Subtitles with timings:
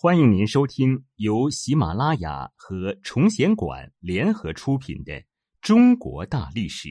[0.00, 5.12] 欢迎您收听由喜马拉雅和崇贤馆联合出品的
[5.60, 6.88] 《中国大历史》，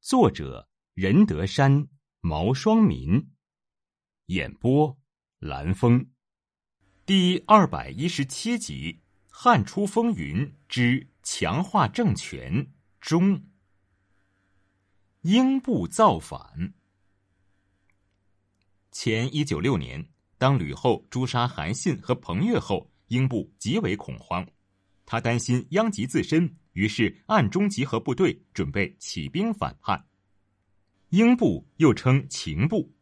[0.00, 1.88] 作者任德山、
[2.22, 3.28] 毛双民，
[4.28, 4.96] 演播
[5.40, 6.10] 蓝峰，
[7.04, 8.94] 第二百一十七集
[9.28, 13.38] 《汉初风云之强化政权中》，
[15.20, 16.72] 英布造反。
[18.90, 20.15] 前一九六年。
[20.38, 24.46] 当吕后诛杀韩信和彭越后，英布极为恐慌，
[25.04, 30.04] 他担心殃及自身，于是暗中集合部队，准备起兵反叛。
[31.10, 32.92] 英布又称秦布，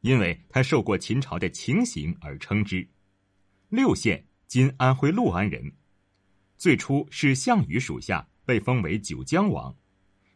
[0.00, 2.86] 因为他受过秦朝的秦刑而称之。
[3.68, 5.72] 六县今安徽六安人，
[6.58, 9.74] 最初是项羽属下，被封为九江王，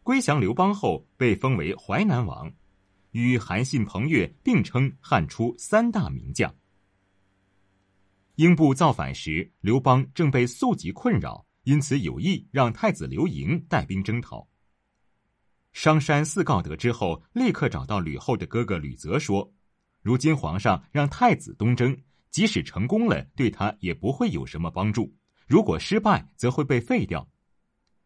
[0.02, 2.50] 归降刘邦后被封为淮南王。
[3.22, 6.54] 与韩信、彭越并称汉初三大名将。
[8.34, 14.46] 英布造反时，刘邦正被宿疾困扰，因此有意让太子刘盈带兵征讨。
[15.72, 19.50] 商山四告得之后，立刻找到吕后的哥哥吕泽说
[20.02, 21.96] ：“如今皇上让太子东征，
[22.30, 25.10] 即使成功了，对他也不会有什么帮助；
[25.46, 27.26] 如果失败，则会被废掉。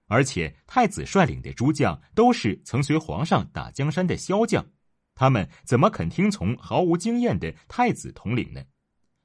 [0.06, 4.64] 而且太子率领的诸将都是曾随皇上打江山的骁将。”
[5.20, 8.64] 他们怎么肯听从毫无经验的太子统领呢？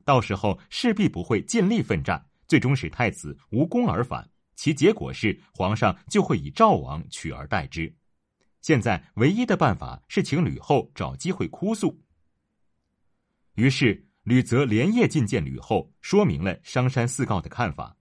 [0.04, 7.96] 到时候势必不会尽力奋战，最终使太子无功而返，其结果是皇上就会以赵王取而代之。
[8.60, 11.98] 现在唯一的办法是请吕后找机会哭诉。
[13.54, 17.96] 于是吕泽连夜觐见吕后，说明了商山四告的看法。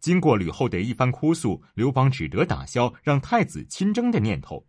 [0.00, 4.66] 经过吕后的一番哭诉，刘邦只得打消让太子亲征的念头。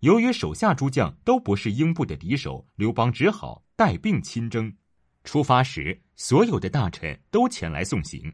[0.00, 4.74] 由于手下诸将都不是英布的敌手，刘邦只好带病亲征。
[5.24, 8.32] 出发时，所有的大臣都前来送行。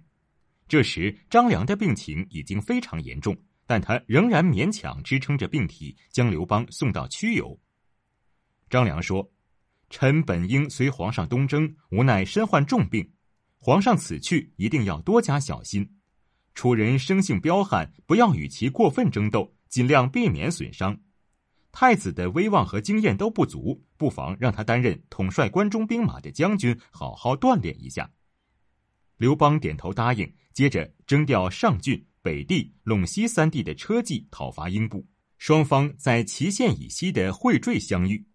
[0.69, 7.59] 这时，张良的病情已经非常严重，但他仍然勉强支撑着病体，将刘邦送到曲游。
[8.71, 9.29] 张良说
[9.91, 13.13] ：“臣本应随皇上东征，无奈身患重病，
[13.59, 15.89] 皇上此去一定要多加小心。
[16.55, 20.97] 楚人生性彪悍，不要与其过分争斗，尽量避免损伤。”
[21.79, 28.11] 太子的威望和经验都不足，不妨让他担任统帅关中兵马的将军，好好锻炼一下。
[29.19, 35.07] 刘邦点头答应，接着征调上郡、北地、陇西三地的车骑讨伐英布。
[35.37, 38.27] 双方在祁县以西的会坠相遇。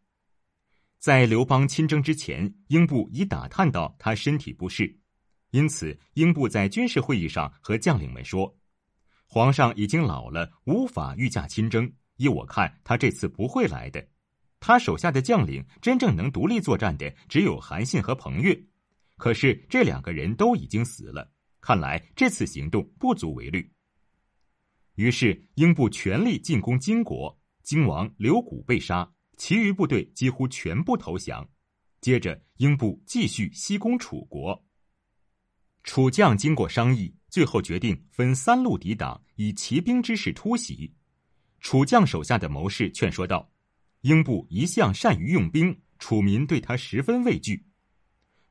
[0.99, 4.95] 在刘邦亲征之前，英布已打探到他身体不适，
[5.49, 8.55] 因此英布在军事会议上和将领们说
[9.25, 11.91] ：“皇上已经老了，无法御驾亲征。”
[12.21, 14.07] 依我看，他这次不会来的。
[14.59, 18.55] 他手下的将领真正能独立作战的只有韩信和彭越，
[19.17, 21.27] 可是这两个人都已经死了。
[21.61, 23.67] 看来这次行动不足为虑。
[24.93, 31.49] 于是英布全力进攻金国，金王刘古被杀，其余部队几乎全部投降。
[32.01, 34.63] 接着，英布继续西攻楚国。
[35.83, 40.93] 楚将经过商议，最后决定分三路抵挡，以骑兵之势突袭。
[41.61, 43.51] 楚将手下的谋士劝说道
[44.01, 47.65] ：“英布一向善于用兵，楚民对他十分畏惧。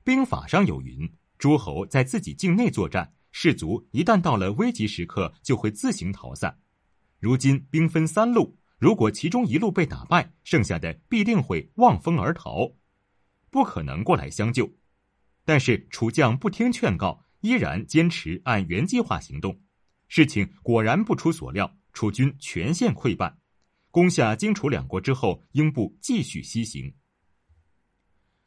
[0.04, 6.56] 兵法上有云：诸侯在自己境内作战，士卒一旦到了危急时刻，就会自行逃散。
[7.18, 12.72] 如今兵分三路，如果其中一路被打败，剩下的必定会望风而逃，
[13.50, 14.72] 不可能过来相救。
[15.44, 19.60] 但是楚将不听劝告，依然坚持按原计划行动。
[20.06, 23.36] 事情果然不出所料。”楚军全线溃败，
[23.90, 26.94] 攻下荆楚两国之后，英布继续西行。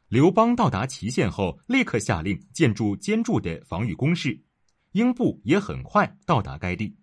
[0.08, 4.44] 刘邦到达祁县后，立刻下令建筑坚固的防御工事，
[4.92, 6.96] 英布也很快到达该地。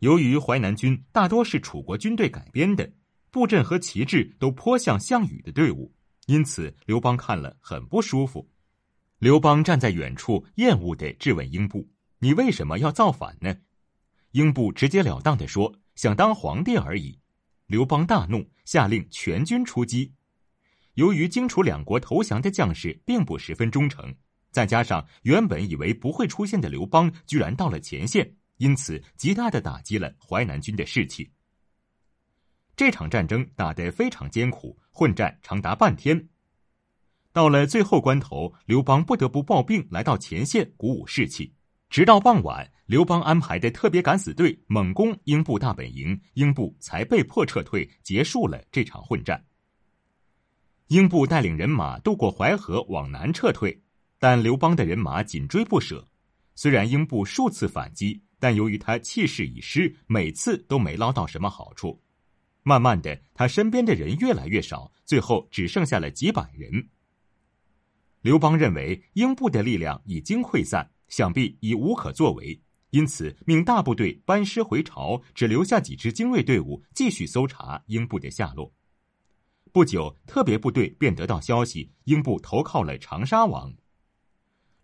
[0.00, 2.92] 由于淮南军大多是楚国军队改编的，
[3.30, 5.94] 布阵和旗帜都颇像项羽的队伍，
[6.26, 8.50] 因此刘邦看了很不舒服。
[9.18, 11.88] 刘邦站在远处，厌恶地质问英布
[12.18, 13.54] ：“你为什么要造反呢？”
[14.32, 17.18] 英布直截了当的说：“想当皇帝而已。”
[17.66, 20.12] 刘邦大怒，下令全军出击。
[20.94, 24.14] 由于荆楚两国投降的将士并不十分忠诚，
[24.50, 31.30] 再加上原本以为不会出现的刘邦居然到了前线，因此极大的打击了淮南军的士气。
[32.76, 36.28] 这场战争打得非常艰苦，混战长达半天。
[37.32, 41.54] 到了最后关头，刘邦不得不抱病来到前线鼓舞士气。
[41.92, 49.44] 直到傍晚，刘邦安排的特别敢死队猛攻英布大本营，英布才被迫撤退，结束了这场混战。
[50.86, 53.78] 英布带领人马渡过淮河往南撤退，
[54.18, 56.08] 但刘邦的人马紧追不舍。
[56.54, 62.02] 虽然英布数次反击，但由于他气势已失，每次都没捞到什么好处。
[62.62, 66.88] 慢慢的，他身边的人越来越少，最后只剩下了几百人。
[68.22, 78.72] 刘邦认为英布的力量已经溃散，想必已无可作为，因此命大部队班师回朝，只留下几支精锐队伍继续搜查英布的下落。
[79.72, 83.74] 不久，特别部队便得到消息，英布投靠了长沙王。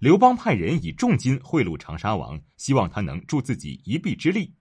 [0.01, 4.53] 刘邦派人以重金贿赂长沙王，希望他能助自己一臂之力。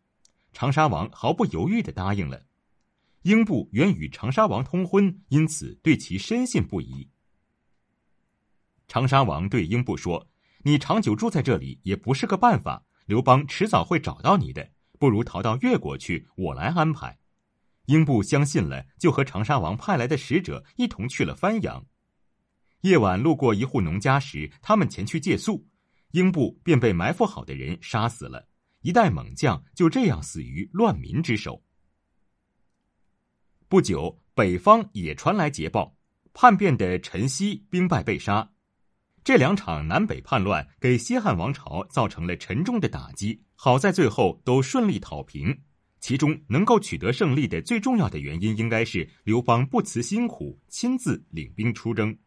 [0.53, 2.45] 长沙王毫不犹豫的答应了。
[3.23, 7.09] 英布原与长沙王通婚，因此对其深信不疑。
[8.87, 10.25] 长沙王对英布说
[10.67, 14.69] ：“你长久住在这里也不是个办法，刘邦迟早会找到你的，
[14.99, 17.17] 不如逃到越国去，我来安排。”
[17.87, 21.85] 英布相信了，就和长沙王派来的使者一同去了番阳。
[22.81, 25.65] 夜晚路过一户农家时，他们前去借宿，
[26.11, 28.49] 英布便被埋伏好的人杀死了。
[28.81, 31.63] 一代猛将就这样死于乱民之手。
[33.69, 35.95] 不久，北方也传来捷报，
[36.33, 38.51] 叛变的陈豨兵败被杀。
[39.27, 45.63] 这两场南北叛乱给西汉王朝造成了沉重的打击，好在最后都顺利讨平。
[45.99, 52.17] 其中能够取得胜利的最重要的原因，应该是刘邦不辞辛苦，亲自领兵出征。